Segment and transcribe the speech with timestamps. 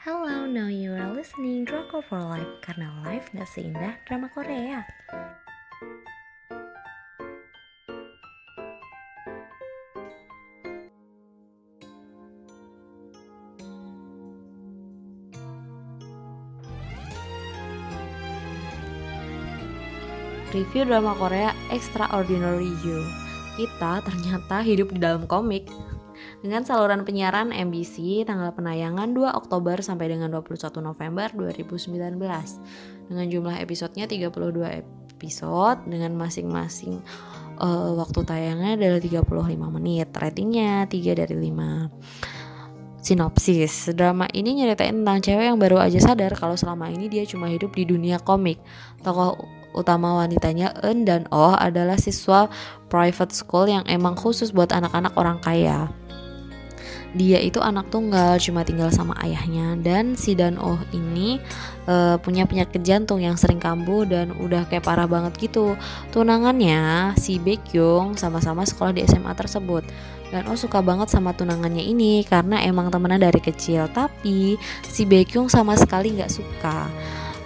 [0.00, 4.80] Hello, now you are listening Drama for Life karena life gak seindah drama Korea.
[20.48, 23.04] Review drama Korea Extraordinary You.
[23.60, 25.68] Kita ternyata hidup di dalam komik.
[26.40, 32.16] Dengan saluran penyiaran MBC tanggal penayangan 2 Oktober sampai dengan 21 November 2019.
[33.10, 34.30] Dengan jumlah episodenya 32
[35.20, 37.04] episode dengan masing-masing
[37.60, 40.08] uh, waktu tayangnya adalah 35 menit.
[40.16, 43.92] Ratingnya 3 dari 5 sinopsis.
[43.96, 47.72] Drama ini nyeritain tentang cewek yang baru aja sadar kalau selama ini dia cuma hidup
[47.76, 48.60] di dunia komik.
[49.04, 49.40] Tokoh
[49.74, 52.50] utama wanitanya Eun dan Oh adalah siswa
[52.90, 55.88] private school yang emang khusus buat anak-anak orang kaya.
[57.10, 61.42] Dia itu anak tunggal, cuma tinggal sama ayahnya dan si Dan Oh ini
[61.90, 65.74] uh, punya penyakit jantung yang sering kambuh dan udah kayak parah banget gitu.
[66.14, 69.82] Tunangannya si Baekhyung sama-sama sekolah di SMA tersebut.
[70.30, 73.90] Dan Oh suka banget sama tunangannya ini karena emang temenan dari kecil.
[73.90, 74.54] Tapi
[74.86, 76.86] si Baekhyung sama sekali nggak suka.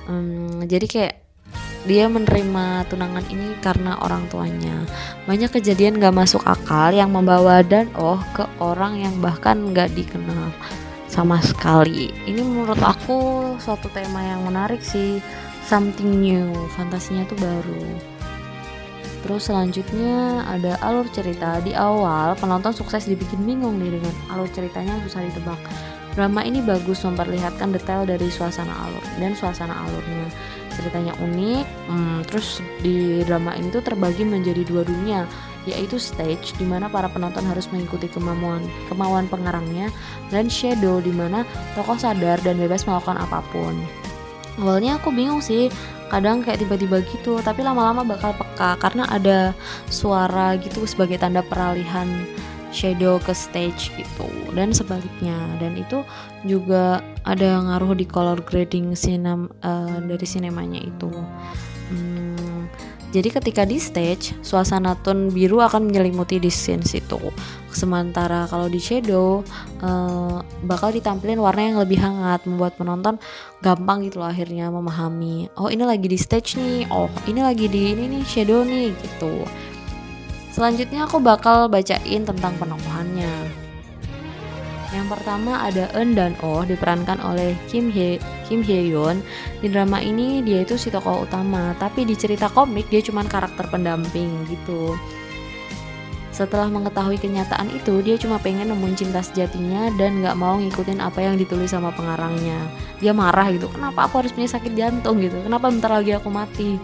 [0.05, 1.24] Um, jadi kayak
[1.85, 4.89] dia menerima tunangan ini karena orang tuanya.
[5.29, 10.49] Banyak kejadian gak masuk akal yang membawa Dan Oh ke orang yang bahkan gak dikenal
[11.13, 12.11] sama sekali.
[12.25, 15.21] Ini menurut aku suatu tema yang menarik sih.
[15.65, 17.87] Something new, fantasinya tuh baru.
[19.25, 21.57] Terus selanjutnya ada alur cerita.
[21.65, 25.57] Di awal penonton sukses dibikin bingung nih dengan alur ceritanya susah ditebak.
[26.15, 30.29] Drama ini bagus memperlihatkan detail dari suasana alur dan suasana alurnya.
[30.75, 35.23] Ceritanya unik, hmm, terus di drama ini tuh terbagi menjadi dua dunia,
[35.65, 39.89] yaitu stage di mana para penonton harus mengikuti kemauan kemauan pengarangnya
[40.29, 43.75] dan shadow di mana tokoh sadar dan bebas melakukan apa pun.
[44.61, 45.67] Awalnya aku bingung sih,
[46.13, 49.51] kadang kayak tiba-tiba gitu, tapi lama-lama bakal peka karena ada
[49.91, 52.07] suara gitu sebagai tanda peralihan
[52.75, 54.27] shadow ke stage gitu
[54.59, 55.39] dan sebaliknya.
[55.63, 56.03] Dan itu
[56.43, 61.09] juga ada ngaruh di color grading sinem uh, dari sinemanya itu.
[61.95, 62.67] Hmm,
[63.15, 67.21] jadi ketika di stage suasana tone biru akan menyelimuti di scene situ.
[67.71, 69.47] Sementara kalau di shadow
[69.83, 73.19] uh, bakal ditampilin warna yang lebih hangat membuat penonton
[73.63, 76.91] gampang gitu loh akhirnya memahami oh ini lagi di stage nih.
[76.91, 79.47] Oh ini lagi di ini nih shadow nih gitu
[80.55, 83.51] Selanjutnya aku bakal bacain tentang penokohannya.
[84.95, 89.19] Yang pertama ada Eun dan Oh diperankan oleh Kim Hye Kim Hye Yoon.
[89.59, 93.67] Di drama ini dia itu si tokoh utama, tapi di cerita komik dia cuma karakter
[93.67, 94.95] pendamping gitu.
[96.31, 101.23] Setelah mengetahui kenyataan itu, dia cuma pengen nemuin cinta sejatinya dan gak mau ngikutin apa
[101.23, 102.59] yang ditulis sama pengarangnya.
[102.99, 106.79] Dia marah gitu, kenapa aku harus punya sakit jantung gitu, kenapa bentar lagi aku mati.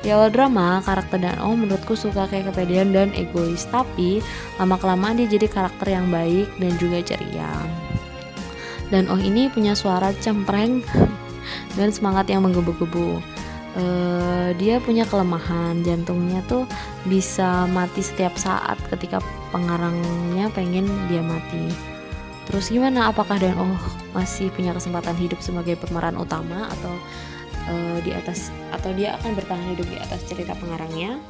[0.00, 4.24] Di awal drama, karakter Dan Oh menurutku suka kayak kepedean dan egois, tapi
[4.56, 7.52] lama-kelamaan dia jadi karakter yang baik dan juga ceria.
[8.88, 10.80] Dan Oh ini punya suara cempreng
[11.78, 13.20] dan semangat yang menggebu-gebu.
[13.70, 16.66] Uh, dia punya kelemahan jantungnya tuh
[17.06, 19.22] bisa mati setiap saat ketika
[19.54, 21.70] pengarangnya pengen dia mati.
[22.50, 23.14] Terus gimana?
[23.14, 23.78] Apakah Dan Oh
[24.10, 26.98] masih punya kesempatan hidup sebagai pemeran utama atau
[27.68, 31.20] uh, di atas atau dia akan bertahan hidup di atas cerita pengarangnya.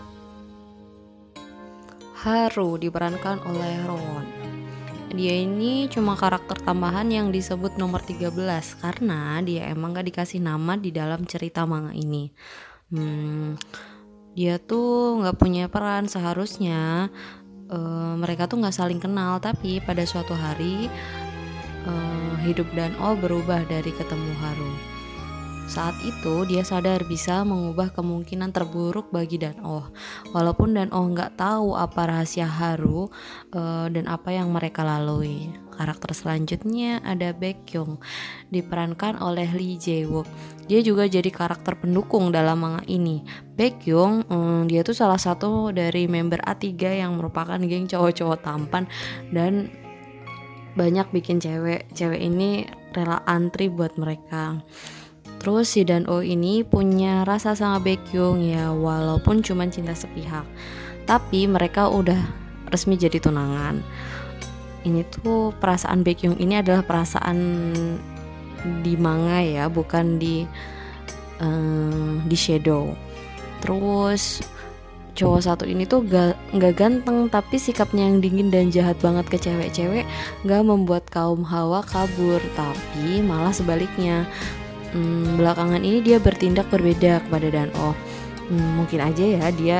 [2.21, 4.27] Haru diperankan oleh Ron.
[5.11, 8.31] Dia ini cuma karakter tambahan yang disebut nomor 13
[8.79, 12.31] karena dia emang gak dikasih nama di dalam cerita manga ini.
[12.95, 13.59] Hmm,
[14.39, 17.11] dia tuh nggak punya peran seharusnya
[17.71, 20.87] uh, mereka tuh nggak saling kenal tapi pada suatu hari
[21.87, 24.90] uh, hidup dan Oh berubah dari ketemu Haru.
[25.71, 29.87] Saat itu dia sadar bisa mengubah kemungkinan terburuk bagi Dan Oh.
[30.35, 33.07] Walaupun Dan Oh nggak tahu apa rahasia Haru
[33.55, 35.47] uh, dan apa yang mereka lalui.
[35.71, 38.03] Karakter selanjutnya ada Baekhyung
[38.51, 40.27] diperankan oleh Lee Jae Wook.
[40.67, 43.23] Dia juga jadi karakter pendukung dalam manga ini.
[43.55, 46.67] Baekhyung um, dia tuh salah satu dari member A3
[46.99, 48.91] yang merupakan geng cowok-cowok tampan
[49.31, 49.71] dan
[50.75, 54.59] banyak bikin cewek cewek ini rela antri buat mereka.
[55.41, 60.45] Terus si Dan O ini punya rasa sama Baekhyung ya walaupun cuma cinta sepihak.
[61.09, 62.21] Tapi mereka udah
[62.69, 63.81] resmi jadi tunangan.
[64.85, 67.39] Ini tuh perasaan Baekhyung ini adalah perasaan
[68.85, 70.45] di manga ya, bukan di
[71.41, 72.93] uh, di shadow.
[73.65, 74.45] Terus
[75.21, 76.37] cowok satu ini tuh gak
[76.77, 80.07] ganteng tapi sikapnya yang dingin dan jahat banget ke cewek-cewek
[80.47, 84.25] gak membuat kaum hawa kabur tapi malah sebaliknya
[84.95, 87.95] hmm, belakangan ini dia bertindak berbeda kepada Dano
[88.51, 89.79] hmm, mungkin aja ya dia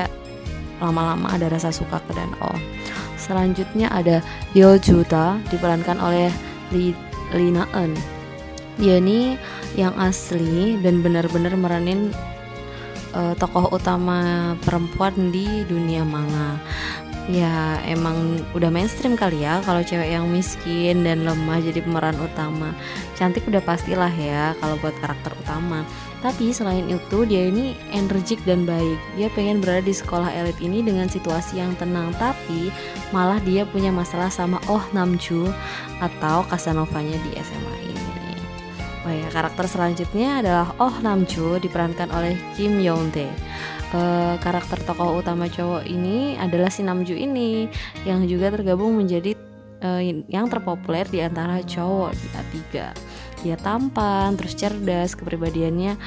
[0.81, 2.51] lama-lama ada rasa suka ke Dano
[3.19, 4.25] selanjutnya ada
[4.57, 6.33] Yo Juta diperankan oleh
[6.73, 6.95] Li,
[7.35, 7.93] Lina En
[8.79, 9.37] dia ini
[9.77, 12.09] yang asli dan benar-benar meranin
[13.13, 16.59] uh, tokoh utama perempuan di dunia manga
[17.29, 22.73] ya emang udah mainstream kali ya kalau cewek yang miskin dan lemah jadi pemeran utama.
[23.13, 25.85] Cantik udah pastilah ya kalau buat karakter utama.
[26.21, 28.97] Tapi selain itu dia ini energik dan baik.
[29.17, 32.73] Dia pengen berada di sekolah elit ini dengan situasi yang tenang tapi
[33.13, 35.49] malah dia punya masalah sama Oh Namju
[36.01, 38.01] atau Casanovanya di SMA ini.
[39.01, 43.33] Oh ya, karakter selanjutnya adalah Oh Namjo diperankan oleh Kim Young Tae.
[43.91, 47.67] Uh, karakter tokoh utama cowok ini adalah si Namju ini
[48.07, 49.35] yang juga tergabung menjadi
[49.83, 49.99] uh,
[50.31, 52.55] yang terpopuler di antara cowok di A3.
[53.41, 55.97] Dia tampan, terus cerdas, kepribadiannya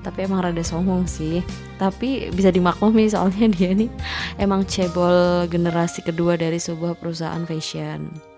[0.00, 1.44] tapi emang rada sombong sih.
[1.76, 3.92] Tapi bisa dimaklumi soalnya dia nih
[4.40, 8.33] emang cebol generasi kedua dari sebuah perusahaan fashion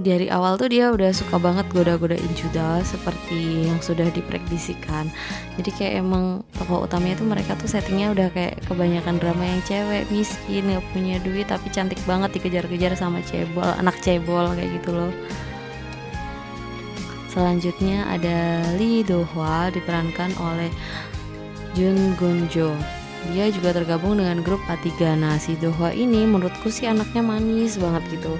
[0.00, 5.12] dari awal tuh dia udah suka banget goda-godain Juda seperti yang sudah diprektisikan.
[5.60, 10.08] Jadi kayak emang tokoh utamanya tuh mereka tuh settingnya udah kayak kebanyakan drama yang cewek
[10.08, 15.12] miskin nggak punya duit tapi cantik banget dikejar-kejar sama cebol anak cebol kayak gitu loh.
[17.28, 20.72] Selanjutnya ada Lee Do Hwa diperankan oleh
[21.76, 22.76] Jun Gunjo
[23.30, 28.18] dia juga tergabung dengan grup A3 nah si Doha ini menurutku sih anaknya manis banget
[28.18, 28.34] gitu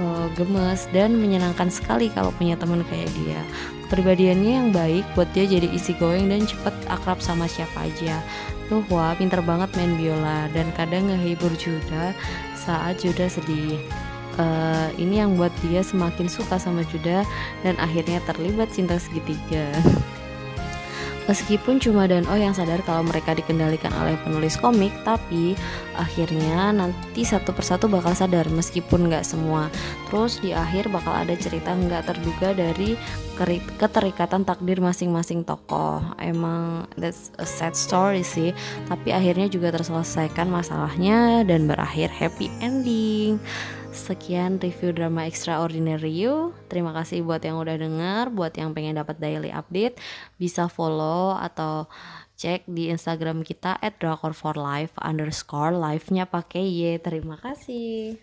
[0.00, 3.40] uh, gemes dan menyenangkan sekali kalau punya teman kayak dia.
[3.88, 8.24] Kepribadiannya yang baik buat dia jadi easy going dan cepet akrab sama siapa aja.
[8.72, 12.16] Doha pinter banget main biola dan kadang ngehibur Juda
[12.56, 13.76] saat Juda sedih.
[14.40, 17.20] Uh, ini yang buat dia semakin suka sama Juda
[17.60, 19.68] dan akhirnya terlibat cinta segitiga.
[21.30, 25.54] Meskipun cuma dan Oh yang sadar kalau mereka dikendalikan oleh penulis komik, tapi
[25.94, 29.70] akhirnya nanti satu persatu bakal sadar meskipun nggak semua.
[30.10, 32.98] Terus di akhir bakal ada cerita nggak terduga dari
[33.78, 36.02] keterikatan takdir masing-masing tokoh.
[36.18, 38.50] Emang that's a sad story sih,
[38.90, 43.38] tapi akhirnya juga terselesaikan masalahnya dan berakhir happy ending.
[43.92, 46.56] Sekian review drama Extraordinary You.
[46.72, 50.00] Terima kasih buat yang udah denger, buat yang pengen dapat daily update,
[50.40, 51.84] bisa follow atau
[52.40, 56.96] cek di Instagram kita at drakor for life underscore live-nya pakai Y.
[57.04, 58.16] Terima kasih.